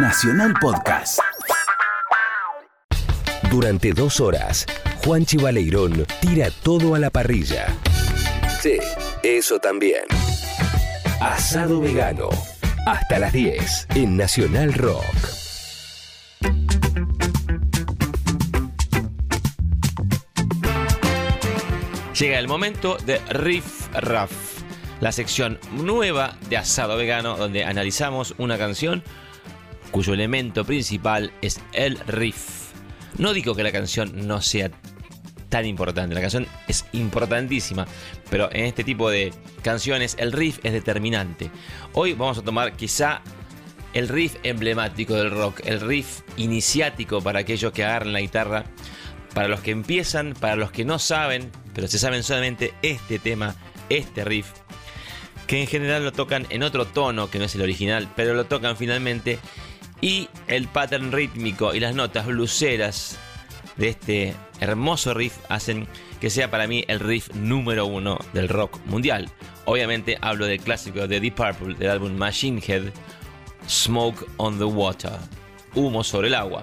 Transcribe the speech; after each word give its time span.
Nacional 0.00 0.54
Podcast. 0.60 1.18
Durante 3.50 3.92
dos 3.92 4.20
horas, 4.20 4.64
Juan 5.04 5.26
Chivaleirón 5.26 6.06
tira 6.20 6.50
todo 6.62 6.94
a 6.94 7.00
la 7.00 7.10
parrilla. 7.10 7.66
Sí, 8.60 8.78
eso 9.24 9.58
también. 9.58 10.04
Asado 11.20 11.80
vegano. 11.80 12.28
Hasta 12.86 13.18
las 13.18 13.32
10 13.32 13.88
en 13.96 14.16
Nacional 14.16 14.72
Rock. 14.72 15.02
Llega 22.16 22.38
el 22.38 22.46
momento 22.46 22.98
de 23.04 23.18
Riff 23.30 23.88
Raff, 23.94 24.30
la 25.00 25.10
sección 25.10 25.58
nueva 25.72 26.36
de 26.48 26.56
Asado 26.56 26.96
Vegano, 26.96 27.36
donde 27.36 27.64
analizamos 27.64 28.36
una 28.38 28.58
canción 28.58 29.02
cuyo 29.90 30.14
elemento 30.14 30.64
principal 30.64 31.32
es 31.42 31.60
el 31.72 31.98
riff. 32.06 32.72
No 33.16 33.32
digo 33.32 33.54
que 33.54 33.62
la 33.62 33.72
canción 33.72 34.26
no 34.26 34.40
sea 34.40 34.70
tan 35.48 35.66
importante, 35.66 36.14
la 36.14 36.20
canción 36.20 36.46
es 36.66 36.84
importantísima, 36.92 37.86
pero 38.30 38.50
en 38.52 38.66
este 38.66 38.84
tipo 38.84 39.10
de 39.10 39.32
canciones 39.62 40.16
el 40.18 40.32
riff 40.32 40.58
es 40.62 40.72
determinante. 40.72 41.50
Hoy 41.94 42.12
vamos 42.12 42.38
a 42.38 42.42
tomar 42.42 42.74
quizá 42.74 43.22
el 43.94 44.08
riff 44.08 44.36
emblemático 44.42 45.14
del 45.14 45.30
rock, 45.30 45.60
el 45.64 45.80
riff 45.80 46.20
iniciático 46.36 47.22
para 47.22 47.40
aquellos 47.40 47.72
que 47.72 47.84
agarran 47.84 48.12
la 48.12 48.20
guitarra, 48.20 48.64
para 49.34 49.48
los 49.48 49.60
que 49.60 49.70
empiezan, 49.70 50.34
para 50.34 50.56
los 50.56 50.70
que 50.70 50.84
no 50.84 50.98
saben, 50.98 51.50
pero 51.74 51.88
se 51.88 51.98
saben 51.98 52.22
solamente 52.22 52.74
este 52.82 53.18
tema, 53.18 53.56
este 53.88 54.24
riff, 54.24 54.48
que 55.46 55.60
en 55.60 55.66
general 55.66 56.04
lo 56.04 56.12
tocan 56.12 56.46
en 56.50 56.62
otro 56.62 56.86
tono 56.86 57.30
que 57.30 57.38
no 57.38 57.46
es 57.46 57.54
el 57.54 57.62
original, 57.62 58.08
pero 58.14 58.34
lo 58.34 58.44
tocan 58.44 58.76
finalmente 58.76 59.38
y 60.00 60.28
el 60.46 60.68
pattern 60.68 61.12
rítmico 61.12 61.74
y 61.74 61.80
las 61.80 61.94
notas 61.94 62.26
bluseras 62.26 63.18
de 63.76 63.88
este 63.88 64.34
hermoso 64.60 65.14
riff 65.14 65.36
hacen 65.48 65.86
que 66.20 66.30
sea 66.30 66.50
para 66.50 66.66
mí 66.66 66.84
el 66.88 67.00
riff 67.00 67.32
número 67.34 67.86
uno 67.86 68.18
del 68.32 68.48
rock 68.48 68.78
mundial. 68.86 69.30
Obviamente 69.64 70.18
hablo 70.20 70.46
del 70.46 70.60
clásico 70.60 71.06
de 71.06 71.20
Deep 71.20 71.34
Purple 71.34 71.74
del 71.74 71.90
álbum 71.90 72.12
Machine 72.12 72.60
Head, 72.66 72.84
Smoke 73.68 74.26
on 74.36 74.58
the 74.58 74.64
Water, 74.64 75.12
humo 75.74 76.02
sobre 76.02 76.28
el 76.28 76.34
agua. 76.34 76.62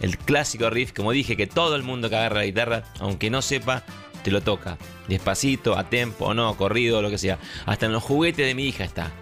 El 0.00 0.18
clásico 0.18 0.70
riff, 0.70 0.92
como 0.92 1.12
dije, 1.12 1.36
que 1.36 1.46
todo 1.46 1.76
el 1.76 1.82
mundo 1.82 2.10
que 2.10 2.16
agarra 2.16 2.40
la 2.40 2.44
guitarra, 2.44 2.82
aunque 2.98 3.30
no 3.30 3.42
sepa, 3.42 3.84
te 4.22 4.30
lo 4.30 4.42
toca. 4.42 4.76
Despacito, 5.08 5.78
a 5.78 5.88
tempo, 5.88 6.34
no, 6.34 6.56
corrido, 6.56 7.00
lo 7.00 7.10
que 7.10 7.18
sea. 7.18 7.38
Hasta 7.64 7.86
en 7.86 7.92
los 7.92 8.02
juguetes 8.02 8.46
de 8.46 8.54
mi 8.54 8.64
hija 8.64 8.84
está. 8.84 9.12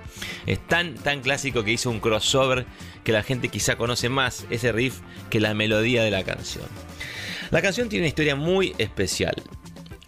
Es 0.46 0.58
tan, 0.66 0.94
tan 0.94 1.20
clásico 1.20 1.64
que 1.64 1.72
hizo 1.72 1.90
un 1.90 2.00
crossover 2.00 2.66
que 3.04 3.12
la 3.12 3.22
gente 3.22 3.48
quizá 3.48 3.76
conoce 3.76 4.08
más 4.08 4.46
ese 4.50 4.72
riff 4.72 5.00
que 5.30 5.40
la 5.40 5.54
melodía 5.54 6.02
de 6.02 6.10
la 6.10 6.24
canción. 6.24 6.64
La 7.50 7.60
canción 7.60 7.88
tiene 7.88 8.04
una 8.04 8.08
historia 8.08 8.36
muy 8.36 8.74
especial. 8.78 9.34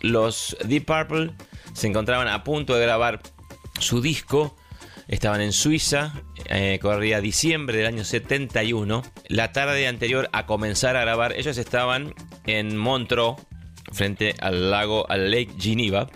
Los 0.00 0.56
Deep 0.64 0.86
Purple 0.86 1.32
se 1.72 1.88
encontraban 1.88 2.28
a 2.28 2.44
punto 2.44 2.74
de 2.74 2.82
grabar 2.82 3.20
su 3.78 4.00
disco. 4.00 4.56
Estaban 5.08 5.42
en 5.42 5.52
Suiza, 5.52 6.14
eh, 6.46 6.78
corría 6.80 7.20
diciembre 7.20 7.76
del 7.76 7.86
año 7.86 8.04
71. 8.04 9.02
La 9.28 9.52
tarde 9.52 9.86
anterior 9.86 10.30
a 10.32 10.46
comenzar 10.46 10.96
a 10.96 11.02
grabar, 11.02 11.32
ellos 11.32 11.58
estaban 11.58 12.14
en 12.46 12.76
Montreux, 12.76 13.36
frente 13.92 14.34
al 14.40 14.70
lago, 14.70 15.04
al 15.10 15.30
Lake 15.30 15.52
Geneva. 15.58 16.08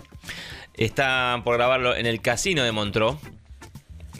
Están 0.73 1.43
por 1.43 1.57
grabarlo 1.57 1.95
en 1.95 2.05
el 2.05 2.21
casino 2.21 2.63
de 2.63 2.71
Montreux, 2.71 3.17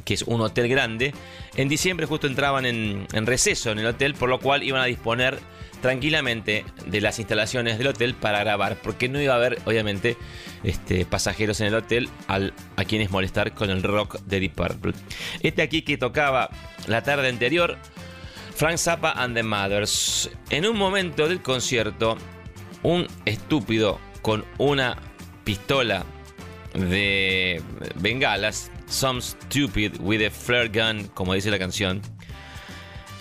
que 0.10 0.16
es 0.16 0.24
un 0.24 0.42
hotel 0.42 0.68
grande. 0.68 1.14
En 1.56 1.70
diciembre 1.70 2.08
justo 2.08 2.26
entraban 2.26 2.66
en, 2.66 3.06
receso 3.28 3.70
en 3.70 3.78
el 3.78 3.86
hotel, 3.86 4.16
por 4.16 4.28
lo 4.28 4.40
cual 4.40 4.64
iban 4.64 4.82
a 4.82 4.86
disponer 4.86 5.38
tranquilamente 5.84 6.66
de 6.88 7.00
las 7.00 7.20
instalaciones 7.20 7.78
del 7.78 7.86
hotel 7.86 8.16
para 8.16 8.40
grabar, 8.40 8.78
porque 8.82 9.08
no 9.08 9.22
iba 9.22 9.34
a 9.34 9.36
haber, 9.36 9.60
obviamente, 9.66 10.18
este, 10.64 11.06
pasajeros 11.06 11.62
en 11.62 11.68
el 11.68 11.76
hotel 11.76 12.10
al, 12.26 12.56
a 12.76 12.86
quienes 12.86 13.12
molestar 13.12 13.54
con 13.54 13.70
el 13.70 13.84
rock 13.84 14.20
de 14.22 14.40
Deep 14.40 14.56
Purple. 14.56 14.94
Este 15.42 15.62
aquí 15.62 15.84
que 15.84 15.96
tocaba 15.96 16.50
la 16.88 17.04
tarde 17.04 17.30
anterior, 17.30 17.78
Frank 18.56 18.78
Zappa 18.78 19.12
and 19.12 19.36
the 19.36 19.44
Mothers. 19.44 20.32
En 20.50 20.66
un 20.66 20.76
momento 20.76 21.28
del 21.28 21.44
concierto, 21.44 22.18
un 22.82 23.06
estúpido 23.26 24.00
con 24.24 24.44
una 24.58 24.98
pistola 25.44 26.04
de 26.74 27.62
bengalas, 27.94 28.72
Some 28.90 29.22
Stupid 29.22 30.00
with 30.00 30.26
a 30.26 30.32
Flare 30.32 30.70
Gun, 30.70 31.08
como 31.14 31.34
dice 31.34 31.52
la 31.52 31.60
canción, 31.60 32.02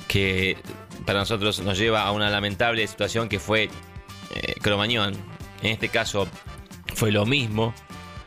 que 0.09 0.57
para 1.07 1.21
nosotros 1.21 1.61
nos 1.61 1.79
lleva 1.79 2.03
a 2.03 2.13
una 2.13 2.31
lamentable 2.31 2.87
situación 2.87 3.29
que 3.29 3.39
fue 3.39 3.71
eh, 4.35 4.55
Cromañón. 4.61 5.15
En 5.63 5.73
este 5.73 5.89
caso 5.89 6.29
fue 6.95 7.13
lo 7.13 7.27
mismo. 7.27 7.75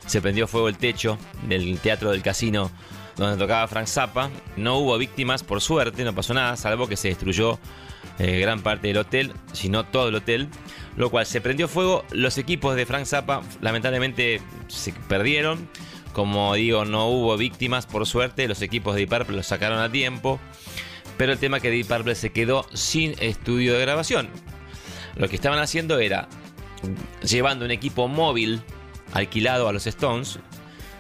Se 0.05 0.21
prendió 0.21 0.47
fuego 0.47 0.67
el 0.67 0.77
techo 0.77 1.17
del 1.47 1.79
teatro 1.79 2.11
del 2.11 2.21
casino 2.21 2.71
donde 3.15 3.37
tocaba 3.37 3.67
Frank 3.67 3.87
Zappa. 3.87 4.29
No 4.57 4.77
hubo 4.77 4.97
víctimas, 4.97 5.43
por 5.43 5.61
suerte, 5.61 6.03
no 6.03 6.13
pasó 6.13 6.33
nada, 6.33 6.57
salvo 6.57 6.87
que 6.87 6.97
se 6.97 7.09
destruyó 7.09 7.59
eh, 8.19 8.39
gran 8.39 8.61
parte 8.61 8.87
del 8.87 8.97
hotel, 8.97 9.31
si 9.53 9.69
no 9.69 9.85
todo 9.85 10.09
el 10.09 10.15
hotel, 10.15 10.49
lo 10.95 11.09
cual 11.09 11.25
se 11.25 11.41
prendió 11.41 11.67
fuego. 11.67 12.03
Los 12.11 12.37
equipos 12.37 12.75
de 12.75 12.85
Frank 12.85 13.05
Zappa 13.05 13.41
lamentablemente 13.61 14.41
se 14.67 14.93
perdieron. 15.07 15.69
Como 16.13 16.53
digo, 16.55 16.85
no 16.85 17.07
hubo 17.07 17.37
víctimas, 17.37 17.85
por 17.85 18.05
suerte, 18.05 18.47
los 18.47 18.61
equipos 18.61 18.95
de 18.95 19.01
Deep 19.01 19.09
Purple 19.09 19.37
los 19.37 19.47
sacaron 19.47 19.79
a 19.79 19.91
tiempo. 19.91 20.39
Pero 21.17 21.33
el 21.33 21.39
tema 21.39 21.57
es 21.57 21.63
que 21.63 21.69
Deep 21.69 21.87
Purple 21.87 22.15
se 22.15 22.31
quedó 22.31 22.65
sin 22.73 23.15
estudio 23.19 23.73
de 23.73 23.81
grabación. 23.81 24.29
Lo 25.15 25.29
que 25.29 25.35
estaban 25.35 25.59
haciendo 25.59 25.99
era 25.99 26.27
llevando 27.23 27.65
un 27.65 27.71
equipo 27.71 28.07
móvil 28.07 28.61
alquilado 29.13 29.67
a 29.67 29.73
los 29.73 29.87
Stones. 29.87 30.39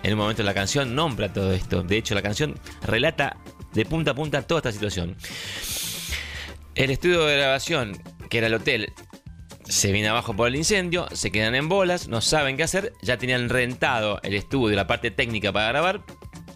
En 0.03 0.13
un 0.13 0.19
momento 0.19 0.43
la 0.43 0.53
canción 0.53 0.95
nombra 0.95 1.31
todo 1.31 1.53
esto. 1.53 1.83
De 1.83 1.97
hecho, 1.97 2.15
la 2.15 2.21
canción 2.21 2.55
relata 2.83 3.37
de 3.73 3.85
punta 3.85 4.11
a 4.11 4.15
punta 4.15 4.41
toda 4.41 4.59
esta 4.59 4.71
situación. 4.71 5.15
El 6.75 6.89
estudio 6.89 7.25
de 7.25 7.37
grabación, 7.37 8.01
que 8.29 8.37
era 8.37 8.47
el 8.47 8.53
hotel, 8.53 8.93
se 9.65 9.91
viene 9.91 10.09
abajo 10.09 10.35
por 10.35 10.47
el 10.47 10.55
incendio, 10.55 11.07
se 11.11 11.31
quedan 11.31 11.55
en 11.55 11.69
bolas, 11.69 12.07
no 12.07 12.21
saben 12.21 12.57
qué 12.57 12.63
hacer, 12.63 12.93
ya 13.01 13.17
tenían 13.17 13.49
rentado 13.49 14.19
el 14.23 14.33
estudio, 14.33 14.75
la 14.75 14.87
parte 14.87 15.11
técnica 15.11 15.51
para 15.51 15.67
grabar, 15.69 16.01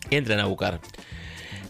entran 0.10 0.40
a 0.40 0.46
buscar. 0.46 0.82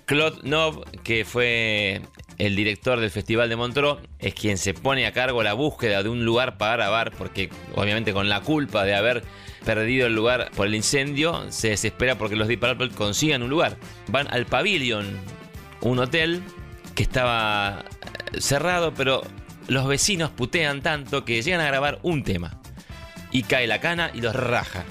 Claude 0.06 0.38
Nov, 0.44 0.84
que 1.04 1.26
fue 1.26 2.02
el 2.38 2.56
director 2.56 3.00
del 3.00 3.10
Festival 3.10 3.50
de 3.50 3.56
Montreux, 3.56 4.00
es 4.20 4.34
quien 4.34 4.58
se 4.58 4.74
pone 4.74 5.06
a 5.06 5.14
cargo 5.14 5.42
la 5.42 5.54
búsqueda 5.54 6.04
de 6.04 6.10
un 6.10 6.26
lugar 6.26 6.58
para 6.58 6.76
grabar, 6.76 7.12
porque 7.18 7.50
obviamente 7.74 8.14
con 8.14 8.30
la 8.30 8.42
culpa 8.42 8.84
de 8.84 8.96
haber 8.96 9.24
perdido 9.66 10.06
el 10.08 10.14
lugar 10.14 10.52
por 10.56 10.68
el 10.68 10.76
incendio, 10.76 11.52
se 11.52 11.70
desespera 11.70 12.18
porque 12.18 12.36
los 12.36 12.48
Deep 12.48 12.60
Purple 12.60 12.90
consigan 12.92 13.42
un 13.42 13.50
lugar. 13.50 13.78
Van 14.08 14.28
al 14.32 14.46
Pavilion, 14.46 15.18
un 15.82 16.00
hotel 16.00 16.44
que 16.94 17.04
estaba 17.04 17.84
cerrado, 18.38 18.94
pero 18.94 19.24
los 19.68 19.88
vecinos 19.88 20.32
putean 20.32 20.82
tanto 20.82 21.26
que 21.26 21.42
llegan 21.42 21.62
a 21.62 21.68
grabar 21.68 22.00
un 22.04 22.24
tema. 22.24 22.60
Y 23.32 23.44
cae 23.44 23.68
la 23.68 23.80
cana 23.80 24.12
y 24.14 24.22
los 24.22 24.36
raja. 24.36 24.84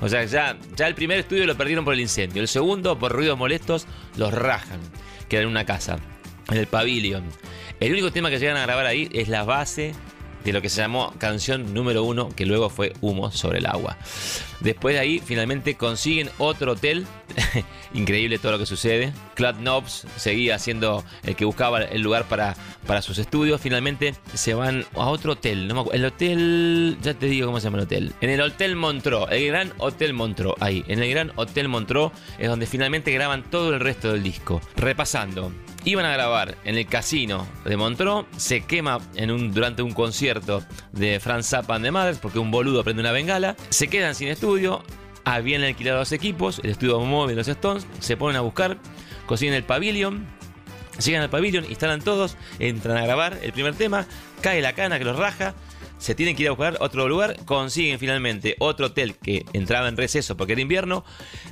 O 0.00 0.08
sea, 0.08 0.24
ya, 0.24 0.56
ya 0.76 0.88
el 0.88 0.94
primer 0.94 1.18
estudio 1.18 1.46
lo 1.46 1.56
perdieron 1.56 1.84
por 1.84 1.94
el 1.94 2.00
incendio. 2.00 2.42
El 2.42 2.48
segundo, 2.48 2.98
por 2.98 3.12
ruidos 3.12 3.38
molestos, 3.38 3.86
los 4.16 4.34
rajan. 4.34 4.80
Queda 5.28 5.42
en 5.42 5.48
una 5.48 5.64
casa, 5.64 5.98
en 6.50 6.56
el 6.56 6.66
pavilion. 6.66 7.24
El 7.78 7.92
único 7.92 8.10
tema 8.10 8.30
que 8.30 8.38
llegan 8.38 8.56
a 8.56 8.62
grabar 8.62 8.86
ahí 8.86 9.08
es 9.12 9.28
la 9.28 9.44
base 9.44 9.94
de 10.44 10.52
lo 10.52 10.62
que 10.62 10.68
se 10.68 10.80
llamó 10.80 11.12
canción 11.18 11.74
número 11.74 12.04
uno, 12.04 12.28
que 12.34 12.46
luego 12.46 12.70
fue 12.70 12.92
Humo 13.00 13.30
sobre 13.30 13.58
el 13.58 13.66
agua. 13.66 13.96
Después 14.60 14.94
de 14.94 15.00
ahí, 15.00 15.18
finalmente 15.18 15.76
consiguen 15.76 16.30
otro 16.38 16.72
hotel. 16.72 17.06
Increíble 17.94 18.38
todo 18.38 18.52
lo 18.52 18.58
que 18.58 18.66
sucede. 18.66 19.12
Claude 19.34 19.58
Knobs 19.58 20.06
seguía 20.16 20.58
siendo 20.58 21.04
el 21.24 21.34
que 21.34 21.44
buscaba 21.44 21.82
el 21.82 22.00
lugar 22.00 22.28
para, 22.28 22.54
para 22.86 23.02
sus 23.02 23.18
estudios. 23.18 23.60
Finalmente 23.60 24.14
se 24.34 24.54
van 24.54 24.84
a 24.94 25.08
otro 25.08 25.32
hotel. 25.32 25.72
El 25.92 26.04
hotel. 26.04 26.96
Ya 27.02 27.14
te 27.14 27.26
digo 27.26 27.46
cómo 27.46 27.58
se 27.58 27.64
llama 27.64 27.78
el 27.78 27.84
hotel. 27.84 28.12
En 28.20 28.30
el 28.30 28.40
Hotel 28.40 28.76
Montreux. 28.76 29.26
El 29.30 29.48
Gran 29.48 29.72
Hotel 29.78 30.12
Montreux. 30.12 30.54
Ahí. 30.60 30.84
En 30.86 31.02
el 31.02 31.10
Gran 31.10 31.32
Hotel 31.36 31.68
Montreux 31.68 32.12
es 32.38 32.48
donde 32.48 32.66
finalmente 32.66 33.10
graban 33.10 33.42
todo 33.50 33.74
el 33.74 33.80
resto 33.80 34.12
del 34.12 34.22
disco. 34.22 34.60
Repasando. 34.76 35.52
Iban 35.84 36.04
a 36.04 36.12
grabar 36.12 36.56
en 36.64 36.76
el 36.78 36.86
casino 36.86 37.46
de 37.64 37.76
Montreux, 37.76 38.26
se 38.36 38.60
quema 38.60 39.00
durante 39.50 39.82
un 39.82 39.92
concierto 39.92 40.62
de 40.92 41.18
Franz 41.18 41.48
Zappa 41.48 41.80
the 41.80 41.90
Mothers 41.90 42.18
porque 42.18 42.38
un 42.38 42.52
boludo 42.52 42.84
prende 42.84 43.00
una 43.00 43.10
bengala, 43.10 43.56
se 43.70 43.88
quedan 43.88 44.14
sin 44.14 44.28
estudio, 44.28 44.84
habían 45.24 45.64
alquilado 45.64 45.98
los 45.98 46.12
equipos, 46.12 46.60
el 46.62 46.70
estudio 46.70 47.00
móvil 47.00 47.36
los 47.36 47.48
Stones, 47.48 47.84
se 47.98 48.16
ponen 48.16 48.36
a 48.36 48.42
buscar, 48.42 48.78
consiguen 49.26 49.54
el 49.54 49.64
pavilion, 49.64 50.24
llegan 51.04 51.22
al 51.22 51.30
pavilion, 51.30 51.64
instalan 51.64 52.00
todos, 52.00 52.36
entran 52.60 52.96
a 52.96 53.02
grabar 53.02 53.40
el 53.42 53.52
primer 53.52 53.74
tema, 53.74 54.06
cae 54.40 54.62
la 54.62 54.74
cana 54.74 55.00
que 55.00 55.04
los 55.04 55.16
raja, 55.16 55.52
se 55.98 56.14
tienen 56.14 56.36
que 56.36 56.42
ir 56.42 56.48
a 56.48 56.52
buscar 56.52 56.76
otro 56.78 57.08
lugar, 57.08 57.36
consiguen 57.44 57.98
finalmente 57.98 58.54
otro 58.60 58.86
hotel 58.86 59.16
que 59.16 59.44
entraba 59.52 59.88
en 59.88 59.96
receso 59.96 60.36
porque 60.36 60.52
era 60.52 60.62
invierno, 60.62 61.04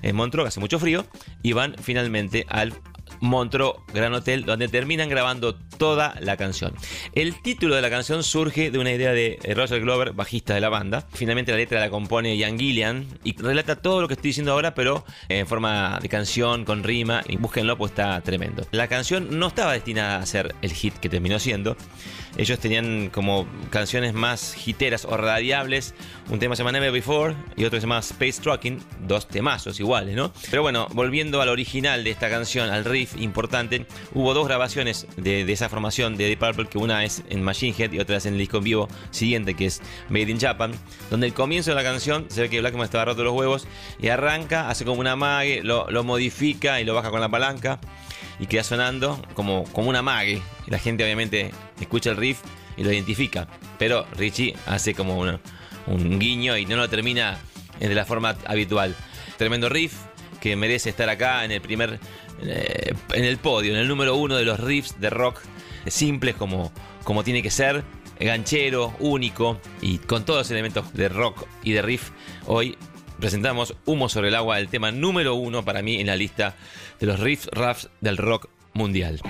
en 0.03 0.15
Montreux 0.15 0.47
hace 0.47 0.61
mucho 0.61 0.79
frío, 0.79 1.05
y 1.43 1.53
van 1.53 1.75
finalmente 1.81 2.47
al 2.49 2.75
Montreux 3.21 3.77
Gran 3.93 4.15
Hotel, 4.15 4.45
donde 4.45 4.69
terminan 4.69 5.09
grabando 5.09 5.55
toda 5.55 6.15
la 6.21 6.37
canción. 6.37 6.75
El 7.15 7.41
título 7.41 7.75
de 7.75 7.83
la 7.83 7.91
canción 7.91 8.23
surge 8.23 8.71
de 8.71 8.79
una 8.79 8.93
idea 8.93 9.13
de 9.13 9.39
Roger 9.57 9.81
Glover, 9.81 10.13
bajista 10.13 10.55
de 10.55 10.61
la 10.61 10.69
banda. 10.69 11.07
Finalmente 11.13 11.53
la 11.53 11.59
letra 11.59 11.81
la 11.81 11.91
compone 11.91 12.37
Ian 12.37 12.59
Gillian 12.59 13.07
y 13.25 13.37
relata 13.37 13.77
todo 13.77 14.01
lo 14.01 14.09
que 14.09 14.15
estoy 14.15 14.31
diciendo 14.31 14.53
ahora, 14.53 14.75
pero 14.75 15.05
en 15.29 15.47
forma 15.47 15.99
de 16.01 16.09
canción, 16.09 16.65
con 16.65 16.83
rima, 16.83 17.23
y 17.29 17.37
búsquenlo, 17.37 17.77
pues 17.79 17.93
está 17.93 18.21
tremendo. 18.21 18.67
La 18.73 18.89
canción 18.89 19.39
no 19.39 19.49
estaba 19.49 19.73
destinada 19.73 20.19
a 20.19 20.27
ser 20.27 20.55
el 20.63 20.73
hit 20.73 20.95
que 20.95 21.09
terminó 21.09 21.39
siendo. 21.39 21.77
Ellos 22.37 22.59
tenían 22.59 23.11
como 23.11 23.47
canciones 23.71 24.15
más 24.15 24.57
hiteras 24.67 25.05
o 25.05 25.17
radiables. 25.17 25.95
Un 26.29 26.39
tema 26.39 26.55
se 26.55 26.61
llama 26.61 26.73
Never 26.73 26.93
Before 26.93 27.35
y 27.57 27.65
otro 27.65 27.79
se 27.79 27.83
llama 27.83 27.99
Space 27.99 28.41
Trucking, 28.41 28.81
dos 29.07 29.27
temazos 29.27 29.81
iguales, 29.81 30.15
¿no? 30.15 30.33
Pero 30.51 30.63
bueno, 30.63 30.87
volviendo 30.93 31.41
al 31.41 31.49
original 31.49 32.05
de 32.05 32.11
esta 32.11 32.31
canción, 32.31 32.71
al 32.71 32.85
riff 32.85 33.10
importante, 33.17 33.87
hubo 34.15 34.35
dos 34.35 34.47
grabaciones 34.47 35.07
de, 35.17 35.51
esa 35.51 35.69
formación 35.69 36.17
de 36.17 36.27
Deep 36.27 36.39
Purple, 36.39 36.67
que 36.67 36.79
una 36.79 37.05
es 37.05 37.23
en 37.29 37.43
Machine 37.43 37.75
Head 37.77 37.93
y 37.93 38.01
otra 38.01 38.17
es 38.17 38.27
en 38.27 38.35
el 38.35 38.39
disco 38.39 38.59
en 38.59 38.65
vivo 38.65 38.89
siguiente, 39.11 39.55
que 39.55 39.67
es 39.67 39.81
Made 40.09 40.31
in 40.31 40.41
Japan, 40.41 40.73
donde 41.11 41.27
el 41.27 41.35
comienzo 41.35 41.71
de 41.71 41.77
la 41.77 41.83
canción 41.83 42.27
se 42.29 42.43
ve 42.43 42.51
que 42.51 42.61
Blackmore 42.61 42.85
estaba 42.85 43.05
roto 43.05 43.25
los 43.25 43.35
huevos 43.35 43.67
y 44.01 44.09
arranca, 44.09 44.69
hace 44.69 44.85
como 44.85 45.01
una 45.01 45.17
mague, 45.17 45.63
lo, 45.63 45.87
modifica 46.05 46.81
y 46.81 46.85
lo 46.85 46.95
baja 46.95 47.11
con 47.11 47.21
la 47.21 47.29
palanca 47.29 47.81
y 48.39 48.47
queda 48.47 48.65
sonando 48.65 49.21
como, 49.35 49.65
como 49.73 49.89
una 49.89 50.03
mague. 50.03 50.43
La 50.67 50.79
gente 50.79 51.05
obviamente 51.05 51.51
escucha 51.81 52.11
el 52.11 52.17
riff 52.17 52.41
y 52.77 52.85
lo 52.85 52.93
identifica, 52.93 53.49
pero 53.79 54.07
Richie 54.17 54.55
hace 54.67 54.95
como 54.95 55.19
un 55.19 56.19
guiño 56.19 56.57
y 56.57 56.65
no 56.67 56.77
lo 56.77 56.89
termina 56.89 57.39
de 57.89 57.95
la 57.95 58.05
forma 58.05 58.37
habitual. 58.47 58.95
Tremendo 59.37 59.69
riff 59.69 59.95
que 60.41 60.57
merece 60.57 60.91
estar 60.91 61.09
acá 61.09 61.45
en 61.45 61.53
el 61.53 61.61
primer, 61.61 62.01
eh, 62.43 62.95
en 63.13 63.25
el 63.25 63.39
podio, 63.39 63.73
en 63.73 63.79
el 63.79 63.89
número 63.89 64.17
uno 64.17 64.37
de 64.37 64.45
los 64.45 64.59
riffs 64.61 65.01
de 65.01 65.11
rock 65.11 65.41
simples 65.87 66.35
como, 66.35 66.73
como 67.05 67.25
tiene 67.25 67.43
que 67.43 67.51
ser, 67.51 67.85
ganchero, 68.19 68.95
único 68.99 69.61
y 69.81 69.99
con 69.99 70.25
todos 70.25 70.41
los 70.41 70.51
elementos 70.51 70.93
de 70.93 71.09
rock 71.09 71.47
y 71.63 71.73
de 71.73 71.83
riff. 71.83 72.11
Hoy 72.47 72.77
presentamos 73.19 73.75
Humo 73.87 74.09
sobre 74.09 74.29
el 74.29 74.35
agua, 74.35 74.59
el 74.59 74.69
tema 74.69 74.93
número 74.93 75.35
uno 75.35 75.65
para 75.65 75.83
mí 75.83 76.01
en 76.01 76.07
la 76.07 76.17
lista 76.17 76.57
de 76.99 77.07
los 77.07 77.21
riffs, 77.21 77.49
raps 77.53 77.89
del 78.01 78.17
rock 78.17 78.49
mundial. 78.73 79.21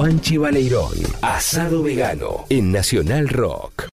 Juanchi 0.00 0.38
Baleirón. 0.38 0.94
Asado 1.20 1.82
vegano 1.82 2.46
en 2.48 2.72
Nacional 2.72 3.28
Rock. 3.28 3.84